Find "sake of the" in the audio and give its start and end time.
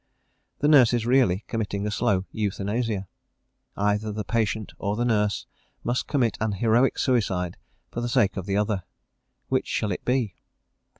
8.09-8.57